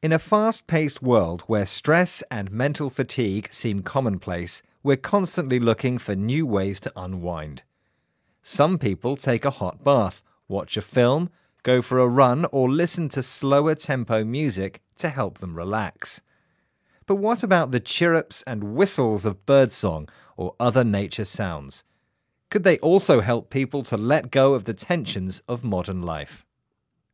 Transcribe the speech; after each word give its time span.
In 0.00 0.12
a 0.12 0.20
fast 0.20 0.68
paced 0.68 1.02
world 1.02 1.42
where 1.48 1.66
stress 1.66 2.22
and 2.30 2.52
mental 2.52 2.88
fatigue 2.88 3.48
seem 3.52 3.82
commonplace, 3.82 4.62
we're 4.84 4.96
constantly 4.96 5.58
looking 5.58 5.98
for 5.98 6.14
new 6.14 6.46
ways 6.46 6.78
to 6.80 6.92
unwind. 6.94 7.64
Some 8.40 8.78
people 8.78 9.16
take 9.16 9.44
a 9.44 9.50
hot 9.50 9.82
bath, 9.82 10.22
watch 10.46 10.76
a 10.76 10.82
film, 10.82 11.30
go 11.64 11.82
for 11.82 11.98
a 11.98 12.06
run, 12.06 12.46
or 12.52 12.70
listen 12.70 13.08
to 13.08 13.24
slower 13.24 13.74
tempo 13.74 14.22
music 14.22 14.82
to 14.98 15.08
help 15.08 15.38
them 15.38 15.56
relax. 15.56 16.22
But 17.06 17.16
what 17.16 17.42
about 17.42 17.72
the 17.72 17.80
chirrups 17.80 18.44
and 18.46 18.76
whistles 18.76 19.24
of 19.24 19.46
birdsong 19.46 20.08
or 20.36 20.54
other 20.60 20.84
nature 20.84 21.24
sounds? 21.24 21.82
Could 22.50 22.62
they 22.62 22.78
also 22.78 23.20
help 23.20 23.50
people 23.50 23.82
to 23.82 23.96
let 23.96 24.30
go 24.30 24.54
of 24.54 24.62
the 24.62 24.74
tensions 24.74 25.42
of 25.48 25.64
modern 25.64 26.02
life? 26.02 26.46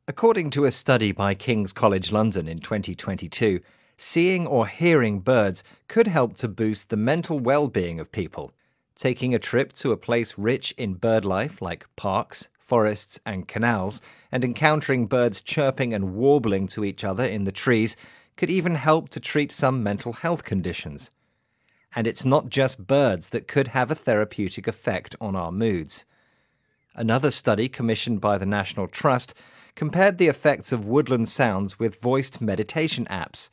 According 0.07 0.51
to 0.51 0.67
a 0.67 0.71
study 0.71 1.13
by 1.13 1.35
King's 1.35 1.73
College 1.73 2.13
London 2.13 2.47
in 2.47 2.59
2022, 2.59 3.61
seeing 3.97 4.47
or 4.47 4.67
hearing 4.67 5.21
birds 5.21 5.65
could 5.89 6.07
help 6.07 6.37
to 6.37 6.49
boost 6.49 6.91
the 6.91 6.97
mental 6.99 7.39
well 7.39 7.69
being 7.69 7.99
of 7.99 8.13
people. 8.13 8.53
Taking 8.97 9.35
a 9.35 9.39
trip 9.39 9.73
to 9.77 9.93
a 9.93 9.97
place 9.97 10.37
rich 10.37 10.75
in 10.77 10.93
bird 10.93 11.25
life 11.25 11.63
like 11.63 11.87
parks, 11.97 12.51
forests, 12.59 13.19
and 13.25 13.49
canals, 13.49 14.03
and 14.31 14.45
encountering 14.45 15.07
birds 15.07 15.41
chirping 15.41 15.95
and 15.95 16.15
warbling 16.15 16.67
to 16.69 16.85
each 16.85 17.03
other 17.03 17.25
in 17.25 17.45
the 17.45 17.51
trees 17.51 17.97
could 18.37 18.51
even 18.51 18.75
help 18.75 19.09
to 19.09 19.21
treat 19.21 19.51
some 19.51 19.83
mental 19.83 20.13
health 20.13 20.45
conditions. 20.45 21.13
And 21.97 22.07
it's 22.07 22.27
not 22.27 22.51
just 22.51 22.87
birds 22.87 23.31
that 23.31 23.49
could 23.49 23.69
have 23.69 23.91
a 23.91 23.95
therapeutic 23.95 24.69
effect 24.69 25.17
on 25.19 25.35
our 25.35 25.51
moods. 25.51 26.05
Another 26.95 27.31
study 27.31 27.71
commissioned 27.71 28.21
by 28.21 28.37
the 28.37 28.45
National 28.45 28.87
Trust 28.87 29.35
compared 29.75 30.19
the 30.19 30.29
effects 30.29 30.73
of 30.73 30.87
woodland 30.87 31.29
sounds 31.29 31.79
with 31.79 32.01
voiced 32.01 32.41
meditation 32.41 33.07
apps. 33.11 33.51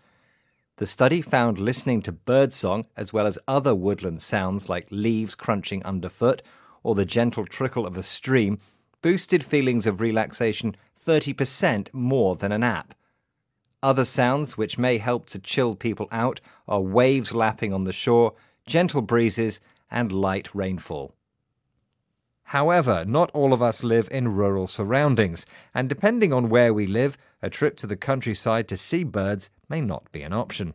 The 0.78 0.88
study 0.88 1.22
found 1.22 1.60
listening 1.60 2.02
to 2.04 2.12
birdsong, 2.12 2.86
as 2.98 3.14
well 3.14 3.28
as 3.28 3.38
other 3.48 3.76
woodland 3.76 4.22
sounds 4.22 4.70
like 4.70 4.88
leaves 4.90 5.36
crunching 5.36 5.84
underfoot 5.84 6.42
or 6.84 6.96
the 6.96 7.06
gentle 7.06 7.46
trickle 7.46 7.86
of 7.86 7.98
a 7.98 8.04
stream, 8.04 8.60
boosted 9.02 9.44
feelings 9.44 9.86
of 9.86 10.02
relaxation 10.02 10.76
30% 11.04 11.90
more 11.94 12.36
than 12.36 12.52
an 12.52 12.64
app. 12.64 12.94
Other 13.84 14.06
sounds 14.06 14.58
which 14.58 14.78
may 14.78 15.00
help 15.00 15.28
to 15.30 15.40
chill 15.40 15.76
people 15.76 16.08
out 16.12 16.40
are 16.68 16.82
waves 16.82 17.34
lapping 17.34 17.74
on 17.74 17.84
the 17.84 17.94
shore, 17.94 18.34
gentle 18.68 19.02
breezes, 19.02 19.60
and 19.90 20.12
light 20.12 20.54
rainfall. 20.54 21.16
However, 22.52 23.06
not 23.06 23.32
all 23.32 23.54
of 23.54 23.62
us 23.62 23.82
live 23.82 24.10
in 24.12 24.36
rural 24.36 24.68
surroundings, 24.68 25.46
and 25.74 25.88
depending 25.88 26.34
on 26.34 26.50
where 26.50 26.74
we 26.74 26.86
live, 26.86 27.18
a 27.42 27.50
trip 27.50 27.78
to 27.78 27.88
the 27.88 27.96
countryside 27.96 28.68
to 28.68 28.76
see 28.76 29.06
birds 29.06 29.50
may 29.70 29.80
not 29.80 30.12
be 30.12 30.22
an 30.22 30.34
option. 30.34 30.74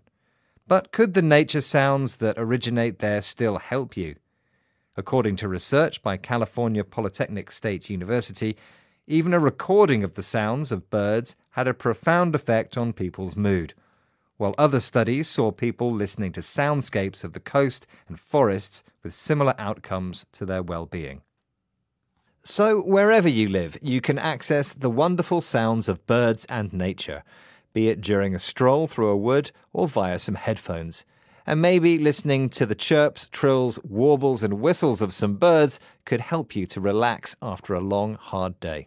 But 0.66 0.90
could 0.90 1.12
the 1.12 1.20
nature 1.20 1.60
sounds 1.60 2.16
that 2.16 2.38
originate 2.38 3.00
there 3.00 3.20
still 3.20 3.58
help 3.58 3.94
you? 3.94 4.16
According 4.96 5.36
to 5.36 5.48
research 5.48 6.02
by 6.02 6.16
California 6.16 6.82
Polytechnic 6.82 7.50
State 7.50 7.90
University, 7.90 8.56
even 9.06 9.34
a 9.34 9.38
recording 9.38 10.02
of 10.02 10.14
the 10.14 10.22
sounds 10.22 10.72
of 10.72 10.88
birds 10.88 11.36
had 11.50 11.68
a 11.68 11.74
profound 11.74 12.34
effect 12.34 12.78
on 12.78 12.94
people's 12.94 13.36
mood, 13.36 13.74
while 14.38 14.54
other 14.56 14.80
studies 14.80 15.28
saw 15.28 15.50
people 15.50 15.92
listening 15.92 16.32
to 16.32 16.40
soundscapes 16.40 17.22
of 17.22 17.34
the 17.34 17.38
coast 17.38 17.86
and 18.08 18.18
forests 18.18 18.82
with 19.02 19.12
similar 19.12 19.54
outcomes 19.58 20.24
to 20.32 20.46
their 20.46 20.62
well 20.62 20.86
being. 20.86 21.20
So, 22.48 22.80
wherever 22.80 23.28
you 23.28 23.48
live, 23.48 23.76
you 23.82 24.00
can 24.00 24.20
access 24.20 24.72
the 24.72 24.88
wonderful 24.88 25.40
sounds 25.40 25.88
of 25.88 26.06
birds 26.06 26.44
and 26.48 26.72
nature, 26.72 27.24
be 27.72 27.88
it 27.88 28.00
during 28.00 28.36
a 28.36 28.38
stroll 28.38 28.86
through 28.86 29.08
a 29.08 29.16
wood 29.16 29.50
or 29.72 29.88
via 29.88 30.16
some 30.20 30.36
headphones. 30.36 31.04
And 31.44 31.60
maybe 31.60 31.98
listening 31.98 32.48
to 32.50 32.64
the 32.64 32.76
chirps, 32.76 33.26
trills, 33.32 33.80
warbles, 33.82 34.44
and 34.44 34.60
whistles 34.60 35.02
of 35.02 35.12
some 35.12 35.38
birds 35.38 35.80
could 36.04 36.20
help 36.20 36.54
you 36.54 36.66
to 36.66 36.80
relax 36.80 37.34
after 37.42 37.74
a 37.74 37.80
long, 37.80 38.14
hard 38.14 38.60
day. 38.60 38.86